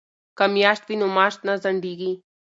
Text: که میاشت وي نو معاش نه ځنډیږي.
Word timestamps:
که 0.37 0.45
میاشت 0.53 0.83
وي 0.87 0.95
نو 1.01 1.07
معاش 1.15 1.35
نه 1.47 1.53
ځنډیږي. 1.63 2.11